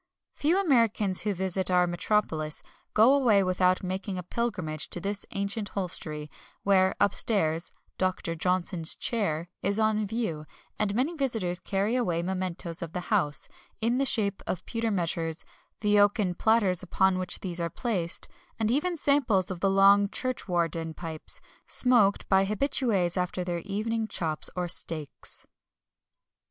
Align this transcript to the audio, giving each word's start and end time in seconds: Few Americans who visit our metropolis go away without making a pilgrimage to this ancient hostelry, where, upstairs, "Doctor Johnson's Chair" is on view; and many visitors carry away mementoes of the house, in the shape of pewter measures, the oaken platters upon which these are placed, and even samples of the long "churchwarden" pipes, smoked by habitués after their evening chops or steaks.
Few 0.33 0.59
Americans 0.59 1.21
who 1.21 1.33
visit 1.35 1.69
our 1.69 1.85
metropolis 1.85 2.63
go 2.95 3.13
away 3.13 3.43
without 3.43 3.83
making 3.83 4.17
a 4.17 4.23
pilgrimage 4.23 4.89
to 4.89 4.99
this 4.99 5.27
ancient 5.29 5.69
hostelry, 5.77 6.31
where, 6.63 6.95
upstairs, 6.99 7.71
"Doctor 7.99 8.33
Johnson's 8.33 8.95
Chair" 8.95 9.47
is 9.61 9.77
on 9.77 10.07
view; 10.07 10.47
and 10.79 10.95
many 10.95 11.15
visitors 11.15 11.59
carry 11.59 11.95
away 11.95 12.23
mementoes 12.23 12.81
of 12.81 12.93
the 12.93 13.13
house, 13.13 13.47
in 13.79 13.99
the 13.99 14.05
shape 14.05 14.41
of 14.47 14.65
pewter 14.65 14.89
measures, 14.89 15.45
the 15.81 15.99
oaken 15.99 16.33
platters 16.33 16.81
upon 16.81 17.19
which 17.19 17.41
these 17.41 17.59
are 17.59 17.69
placed, 17.69 18.27
and 18.57 18.71
even 18.71 18.97
samples 18.97 19.51
of 19.51 19.59
the 19.59 19.69
long 19.69 20.09
"churchwarden" 20.09 20.95
pipes, 20.95 21.39
smoked 21.67 22.27
by 22.27 22.43
habitués 22.43 23.17
after 23.17 23.43
their 23.43 23.59
evening 23.59 24.07
chops 24.07 24.49
or 24.55 24.67
steaks. 24.67 25.45